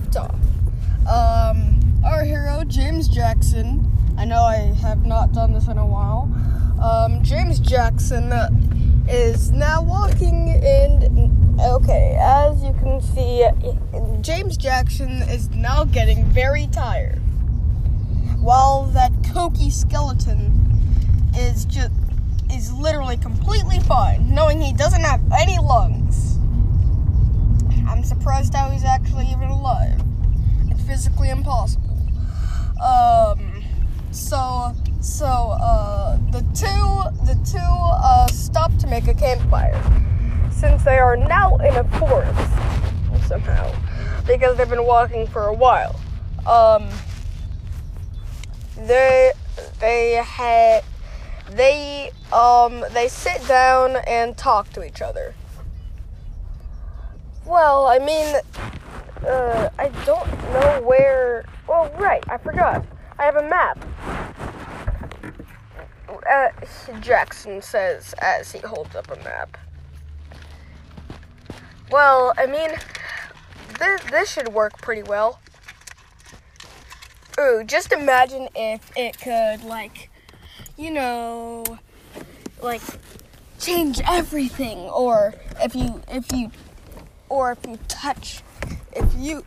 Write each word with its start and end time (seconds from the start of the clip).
Left 0.00 0.16
off, 0.16 0.34
um, 1.06 1.78
our 2.06 2.24
hero, 2.24 2.64
James 2.64 3.06
Jackson, 3.06 3.86
I 4.16 4.24
know 4.24 4.40
I 4.42 4.72
have 4.80 5.04
not 5.04 5.32
done 5.32 5.52
this 5.52 5.68
in 5.68 5.76
a 5.76 5.86
while, 5.86 6.22
um, 6.82 7.22
James 7.22 7.60
Jackson 7.60 8.32
is 9.10 9.50
now 9.50 9.82
walking 9.82 10.48
in. 10.48 11.58
Okay, 11.60 12.16
as 12.18 12.62
you 12.62 12.72
can 12.80 13.02
see, 13.02 13.46
James 14.22 14.56
Jackson 14.56 15.22
is 15.28 15.50
now 15.50 15.84
getting 15.84 16.24
very 16.24 16.66
tired. 16.68 17.18
While 18.40 18.86
that 18.94 19.12
cokey 19.20 19.70
skeleton 19.70 20.80
is 21.36 21.66
just 21.66 21.92
is 22.50 22.72
literally 22.72 23.18
completely 23.18 23.80
fine, 23.80 24.34
knowing 24.34 24.62
he 24.62 24.72
doesn't 24.72 25.02
have 25.02 25.20
any 25.38 25.58
lungs. 25.58 26.29
I'm 27.90 28.04
surprised 28.04 28.54
how 28.54 28.70
he's 28.70 28.84
actually 28.84 29.26
even 29.26 29.48
alive. 29.48 30.00
It's 30.70 30.80
physically 30.82 31.30
impossible. 31.30 31.98
Um, 32.80 33.64
so, 34.12 34.72
so, 35.00 35.26
uh, 35.26 36.16
the 36.30 36.40
two, 36.54 37.26
the 37.26 37.38
two, 37.44 37.58
uh, 37.58 38.28
stop 38.28 38.74
to 38.78 38.86
make 38.86 39.08
a 39.08 39.14
campfire. 39.14 39.82
Since 40.52 40.84
they 40.84 40.98
are 40.98 41.16
now 41.16 41.56
in 41.56 41.74
a 41.74 41.84
forest, 41.98 42.38
somehow, 43.26 43.74
because 44.24 44.56
they've 44.56 44.70
been 44.70 44.86
walking 44.86 45.26
for 45.26 45.48
a 45.48 45.52
while. 45.52 45.98
Um, 46.46 46.88
they, 48.76 49.32
they 49.80 50.12
had, 50.24 50.84
they, 51.50 52.12
um, 52.32 52.84
they 52.92 53.08
sit 53.08 53.46
down 53.48 53.96
and 54.06 54.36
talk 54.36 54.70
to 54.74 54.84
each 54.84 55.02
other. 55.02 55.34
Well, 57.50 57.86
I 57.86 57.98
mean, 57.98 58.36
uh, 59.26 59.70
I 59.76 59.88
don't 60.06 60.30
know 60.52 60.82
where. 60.86 61.44
Oh, 61.68 61.90
right, 61.98 62.22
I 62.28 62.38
forgot. 62.38 62.86
I 63.18 63.24
have 63.24 63.34
a 63.34 63.42
map. 63.42 63.84
Uh, 66.08 66.48
Jackson 67.00 67.60
says 67.60 68.14
as 68.20 68.52
he 68.52 68.60
holds 68.60 68.94
up 68.94 69.10
a 69.10 69.16
map. 69.24 69.58
Well, 71.90 72.34
I 72.38 72.46
mean, 72.46 72.70
this, 73.80 74.00
this 74.12 74.30
should 74.30 74.50
work 74.50 74.80
pretty 74.80 75.02
well. 75.02 75.40
Ooh, 77.40 77.64
just 77.66 77.90
imagine 77.90 78.48
if 78.54 78.96
it 78.96 79.20
could, 79.20 79.64
like, 79.64 80.08
you 80.76 80.92
know, 80.92 81.64
like, 82.62 82.82
change 83.58 84.00
everything, 84.08 84.78
or 84.78 85.34
if 85.60 85.74
you, 85.74 86.00
if 86.06 86.30
you 86.30 86.52
or 87.30 87.52
if 87.52 87.58
you 87.66 87.78
touch 87.88 88.42
if 88.92 89.14
you 89.16 89.44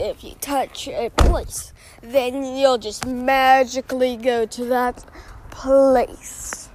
if 0.00 0.24
you 0.24 0.34
touch 0.40 0.88
a 0.88 1.10
place 1.10 1.72
then 2.00 2.56
you'll 2.56 2.78
just 2.78 3.04
magically 3.06 4.16
go 4.16 4.46
to 4.46 4.64
that 4.64 5.04
place. 5.50 6.68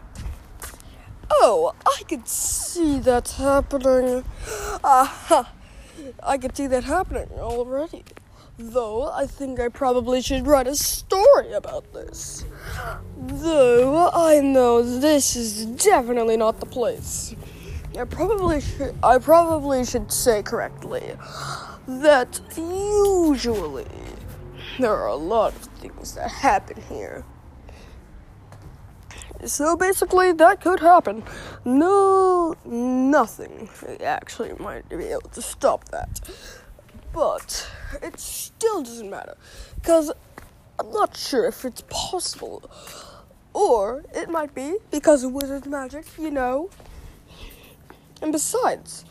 Oh 1.31 1.73
i 1.87 2.03
could 2.07 2.27
see 2.27 2.99
that 2.99 3.29
happening. 3.29 4.25
Aha. 4.83 5.53
I 6.21 6.37
could 6.37 6.55
see 6.55 6.67
that 6.67 6.83
happening 6.83 7.29
already. 7.39 8.03
Though 8.59 9.09
i 9.11 9.25
think 9.25 9.59
i 9.59 9.69
probably 9.69 10.21
should 10.21 10.45
write 10.45 10.67
a 10.67 10.75
story 10.75 11.53
about 11.53 11.93
this. 11.93 12.45
Though 13.17 14.09
i 14.13 14.41
know 14.41 14.83
this 14.83 15.35
is 15.37 15.65
definitely 15.65 16.37
not 16.37 16.59
the 16.59 16.65
place 16.65 17.33
I 17.97 18.05
probably 18.05 18.59
should 18.59 18.95
I 19.03 19.19
probably 19.19 19.85
should 19.85 20.11
say 20.11 20.41
correctly 20.41 21.15
that 21.87 22.39
usually 22.57 23.85
there 24.79 24.93
are 24.93 25.07
a 25.07 25.15
lot 25.15 25.53
of 25.53 25.61
things 25.79 26.15
that 26.15 26.31
happen 26.31 26.81
here. 26.89 27.23
So 29.45 29.75
basically 29.75 30.31
that 30.31 30.61
could 30.61 30.79
happen. 30.79 31.23
No 31.65 32.55
nothing 32.65 33.69
actually 34.03 34.53
might 34.57 34.89
be 34.89 35.05
able 35.05 35.29
to 35.29 35.41
stop 35.41 35.89
that. 35.89 36.19
But 37.13 37.69
it 38.01 38.19
still 38.19 38.81
doesn't 38.81 39.09
matter. 39.09 39.37
Cause 39.83 40.11
I'm 40.79 40.91
not 40.91 41.15
sure 41.15 41.45
if 41.45 41.63
it's 41.63 41.83
possible. 41.89 42.63
Or 43.53 44.03
it 44.15 44.29
might 44.29 44.55
be 44.55 44.77
because 44.89 45.23
of 45.23 45.31
wizard 45.31 45.67
magic, 45.67 46.05
you 46.17 46.31
know. 46.31 46.71
And 48.23 48.31
besides, 48.31 49.03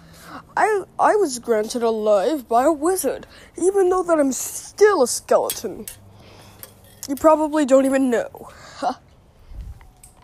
I 0.56 0.84
I 0.98 1.16
was 1.16 1.38
granted 1.38 1.82
a 1.82 1.90
life 1.90 2.48
by 2.48 2.64
a 2.64 2.72
wizard, 2.72 3.26
even 3.58 3.90
though 3.90 4.02
that 4.02 4.18
I'm 4.18 4.32
still 4.32 5.02
a 5.02 5.06
skeleton. 5.06 5.84
You 7.06 7.16
probably 7.16 7.66
don't 7.66 7.84
even 7.84 8.08
know. 8.08 8.48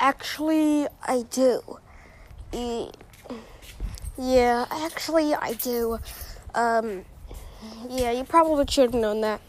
Actually, 0.00 0.86
I 1.02 1.24
do. 1.30 1.78
Yeah, 4.16 4.64
actually, 4.70 5.34
I 5.34 5.52
do. 5.52 5.98
Um, 6.54 7.04
yeah, 7.90 8.12
you 8.12 8.24
probably 8.24 8.64
should 8.70 8.92
have 8.92 9.00
known 9.00 9.20
that. 9.20 9.42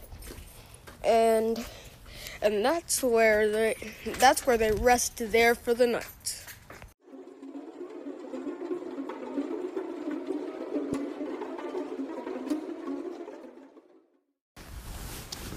And 1.02 1.64
and 2.42 2.62
that's 2.62 3.02
where 3.02 3.48
they 3.50 3.74
that's 4.18 4.46
where 4.46 4.58
they 4.58 4.72
rest 4.72 5.16
there 5.32 5.54
for 5.54 5.72
the 5.72 5.86
night. 5.86 6.39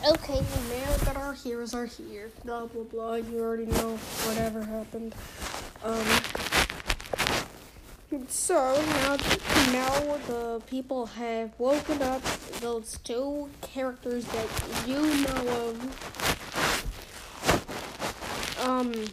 Okay, 0.05 0.41
now 0.41 0.97
that 1.05 1.15
our 1.15 1.31
heroes 1.31 1.73
are 1.73 1.85
here, 1.85 2.29
blah 2.43 2.65
blah 2.65 2.83
blah. 2.83 3.15
You 3.15 3.39
already 3.39 3.67
know 3.67 3.95
whatever 4.25 4.61
happened. 4.61 5.15
Um. 5.81 6.05
So 8.27 8.83
now, 8.85 9.15
now 9.71 10.17
the 10.27 10.61
people 10.67 11.05
have 11.05 11.57
woken 11.57 12.01
up. 12.01 12.21
Those 12.59 12.99
two 13.05 13.49
characters 13.61 14.25
that 14.25 14.47
you 14.85 14.99
know 15.23 15.69
of. 15.69 15.79
Um. 18.67 19.05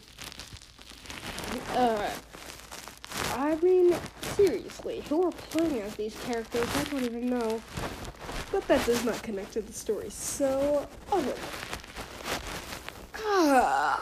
Uh. 1.77 2.11
I 3.37 3.55
mean, 3.63 3.95
seriously, 4.23 5.05
who 5.09 5.29
are 5.29 5.33
playing 5.51 5.83
as 5.83 5.95
these 5.95 6.17
characters? 6.25 6.69
I 6.75 6.85
don't 6.85 7.05
even 7.05 7.31
know 7.31 7.63
but 8.51 8.67
that 8.69 8.85
does 8.87 9.05
not 9.05 9.23
connect 9.23 9.53
to 9.53 9.63
the 9.63 9.73
story. 9.73 10.11
So, 10.11 10.87
okay. 11.13 11.35
Ah. 13.17 14.01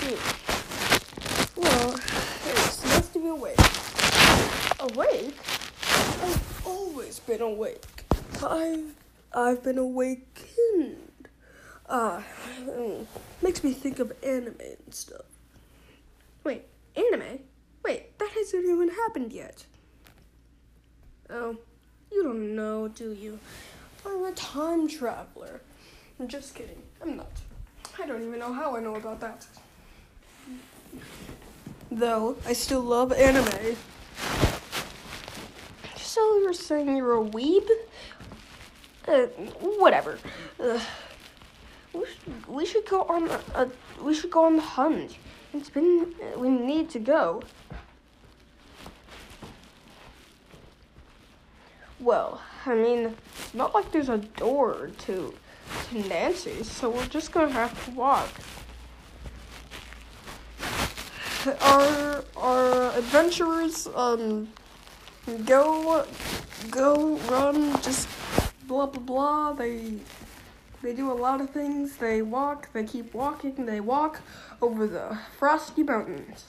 Hmm. 0.00 1.60
Well, 1.60 1.94
it's 1.94 2.84
nice 2.84 3.08
to 3.08 3.18
be 3.18 3.28
awake. 3.28 3.58
Awake? 4.80 5.36
I've 6.22 6.66
always 6.66 7.18
been 7.20 7.40
awake. 7.40 8.04
I've 8.44 8.94
I've 9.34 9.62
been 9.62 9.78
awakened. 9.78 11.28
Ah, 11.88 12.24
uh, 12.68 13.04
makes 13.40 13.62
me 13.62 13.72
think 13.72 13.98
of 13.98 14.12
anime 14.22 14.56
and 14.60 14.94
stuff. 14.94 15.26
Wait, 16.44 16.64
anime? 16.96 17.40
Wait, 17.84 18.18
that 18.18 18.30
hasn't 18.30 18.64
even 18.64 18.88
happened 18.88 19.32
yet. 19.32 19.66
Oh. 21.30 21.58
You 22.22 22.28
don't 22.28 22.54
know, 22.54 22.86
do 22.86 23.12
you? 23.14 23.40
I'm 24.06 24.22
a 24.22 24.30
time 24.30 24.86
traveler. 24.86 25.60
I'm 26.20 26.28
just 26.28 26.54
kidding. 26.54 26.80
I'm 27.02 27.16
not. 27.16 27.32
I 28.00 28.06
don't 28.06 28.22
even 28.22 28.38
know 28.38 28.52
how 28.52 28.76
I 28.76 28.80
know 28.80 28.94
about 28.94 29.18
that. 29.18 29.44
Though, 31.90 32.36
I 32.46 32.52
still 32.52 32.80
love 32.80 33.12
anime. 33.12 33.76
So 35.96 36.38
you're 36.38 36.52
saying 36.52 36.96
you're 36.96 37.20
a 37.20 37.24
weeb? 37.24 37.68
Uh, 39.08 39.26
whatever. 39.80 40.16
Uh, 40.60 40.78
we, 41.92 42.04
should, 42.06 42.46
we 42.46 42.66
should 42.66 42.86
go 42.86 43.02
on 43.02 43.28
a, 43.30 43.40
a, 43.56 43.68
we 44.00 44.14
should 44.14 44.30
go 44.30 44.44
on 44.44 44.54
the 44.54 44.62
hunt. 44.62 45.16
It's 45.52 45.70
been 45.70 46.14
uh, 46.22 46.38
we 46.38 46.50
need 46.50 46.88
to 46.90 47.00
go. 47.00 47.42
Well, 52.02 52.40
I 52.66 52.74
mean, 52.74 53.14
not 53.54 53.74
like 53.74 53.92
there's 53.92 54.08
a 54.08 54.18
door 54.18 54.90
to 55.06 55.32
to 55.90 56.08
Nancy's, 56.08 56.68
so 56.68 56.90
we're 56.90 57.06
just 57.06 57.30
gonna 57.30 57.52
have 57.52 57.84
to 57.84 57.90
walk. 57.92 58.28
Our 61.60 62.24
our 62.36 62.90
adventurers 62.98 63.86
um 63.94 64.48
go 65.44 66.04
go 66.72 67.18
run 67.30 67.80
just 67.82 68.08
blah 68.66 68.86
blah 68.86 69.02
blah. 69.02 69.52
They 69.52 70.00
they 70.82 70.94
do 70.94 71.08
a 71.08 71.14
lot 71.14 71.40
of 71.40 71.50
things. 71.50 71.98
They 71.98 72.20
walk. 72.20 72.72
They 72.72 72.82
keep 72.82 73.14
walking. 73.14 73.66
They 73.66 73.78
walk 73.78 74.22
over 74.60 74.88
the 74.88 75.18
frosty 75.38 75.84
mountains. 75.84 76.46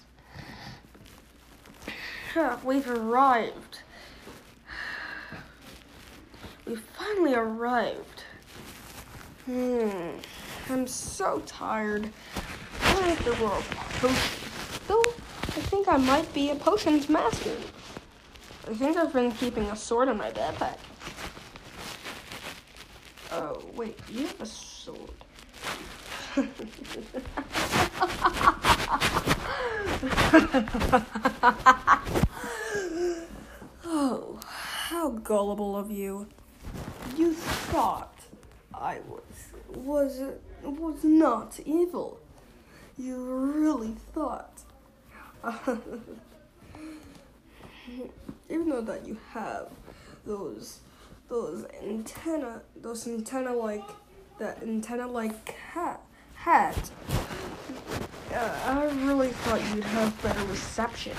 We've 2.64 2.90
arrived. 2.90 3.83
We 6.66 6.76
finally 6.76 7.36
arrived. 7.36 8.24
Hmm, 9.46 10.12
I'm 10.70 10.88
so 10.88 11.42
tired. 11.46 12.10
I 12.82 12.94
don't 12.94 13.04
have 13.04 13.24
to 13.26 13.32
roll 13.44 13.62
potions. 14.00 14.80
Though, 14.88 15.14
I 15.42 15.62
think 15.70 15.88
I 15.88 15.98
might 15.98 16.34
be 16.34 16.52
a 16.52 16.56
potions 16.56 17.10
master. 17.10 17.56
I 18.68 18.74
think 18.74 18.96
I've 18.96 19.12
been 19.12 19.32
keeping 19.32 19.64
a 19.66 19.76
sword 19.76 20.08
in 20.08 20.18
my 20.18 20.32
backpack. 20.32 20.78
Oh, 23.32 23.62
wait, 23.76 24.00
you 24.10 24.28
have 24.28 24.42
a 24.42 24.46
sword. 24.46 25.10
oh, 33.86 34.40
how 34.46 35.10
gullible 35.10 35.76
of 35.76 35.92
you. 35.92 36.28
Thought 37.74 38.20
I 38.72 39.00
was 39.10 39.24
was 39.74 40.22
was 40.62 41.04
not 41.04 41.60
evil. 41.66 42.20
You 43.00 43.18
really 43.26 43.96
thought. 44.14 44.62
Even 48.48 48.70
though 48.70 48.82
that 48.82 49.08
you 49.08 49.18
have 49.32 49.70
those 50.24 50.82
those 51.30 51.66
antenna 51.82 52.62
those 52.80 53.08
antenna 53.08 53.56
like 53.56 53.90
that 54.38 54.62
antenna 54.62 55.08
like 55.08 55.50
hat 55.56 56.00
hat. 56.36 56.92
Uh, 58.32 58.60
I 58.68 58.86
really 59.04 59.30
thought 59.30 59.62
you'd 59.74 59.84
have 59.84 60.22
better 60.22 60.46
reception. 60.46 61.18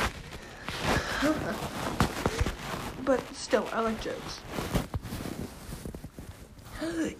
but 3.05 3.21
still, 3.35 3.67
I 3.73 3.81
like 3.81 4.01
jokes. 4.01 4.39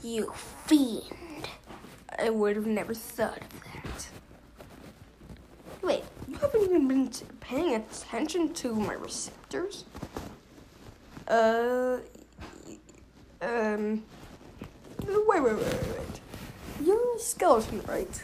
You 0.03 0.33
fiend. 0.67 1.49
I 2.19 2.31
would 2.31 2.57
have 2.57 2.67
never 2.67 2.95
thought 2.95 3.41
of 3.41 3.65
that. 3.65 4.09
Wait, 5.83 6.05
you 6.29 6.37
haven't 6.37 6.63
even 6.63 6.89
been 6.89 7.11
paying 7.41 7.75
attention 7.75 8.53
to 8.55 8.75
my 8.75 8.95
receptors? 8.95 9.85
Uh, 11.29 11.99
um, 13.43 14.03
wait, 15.07 15.27
wait, 15.27 15.43
wait, 15.43 15.57
wait, 15.57 15.59
wait. 15.59 16.21
You're 16.85 17.17
a 17.17 17.19
skeleton, 17.19 17.83
right? 17.87 18.23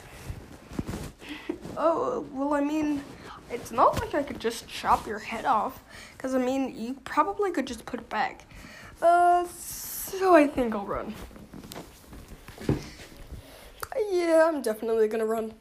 oh, 1.77 2.27
well, 2.33 2.55
I 2.55 2.61
mean, 2.61 3.03
it's 3.51 3.71
not 3.71 4.01
like 4.01 4.15
I 4.15 4.23
could 4.23 4.41
just 4.41 4.69
chop 4.69 5.07
your 5.07 5.19
head 5.19 5.45
off, 5.45 5.83
because 6.17 6.35
I 6.35 6.39
mean, 6.39 6.75
you 6.79 6.95
probably 7.05 7.51
could 7.51 7.67
just 7.67 7.85
put 7.85 8.01
it 8.01 8.09
back. 8.09 8.47
Uh, 9.03 9.47
so 9.47 9.90
I 10.41 10.47
think 10.47 10.75
I'll 10.75 10.87
run. 10.87 11.15
Yeah, 14.11 14.49
I'm 14.49 14.63
definitely 14.63 15.07
gonna 15.07 15.27
run. 15.27 15.53